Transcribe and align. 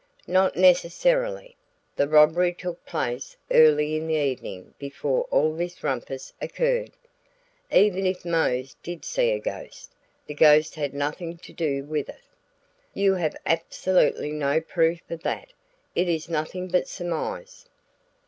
"Not 0.25 0.55
necessarily. 0.55 1.55
The 1.95 2.07
robbery 2.07 2.53
took 2.55 2.83
place 2.87 3.37
early 3.51 3.95
in 3.95 4.07
the 4.07 4.15
evening 4.15 4.73
before 4.79 5.25
all 5.25 5.53
this 5.53 5.83
rumpus 5.83 6.33
occurred. 6.41 6.89
Even 7.71 8.07
if 8.07 8.25
Mose 8.25 8.75
did 8.81 9.05
see 9.05 9.29
a 9.29 9.37
ghost, 9.39 9.93
the 10.25 10.33
ghost 10.33 10.73
had 10.73 10.95
nothing 10.95 11.37
to 11.37 11.53
do 11.53 11.83
with 11.83 12.09
it." 12.09 12.17
"You 12.95 13.13
have 13.13 13.35
absolutely 13.45 14.31
no 14.31 14.59
proof 14.59 15.01
of 15.11 15.21
that; 15.21 15.53
it 15.93 16.09
is 16.09 16.27
nothing 16.27 16.67
but 16.69 16.87
surmise." 16.87 17.67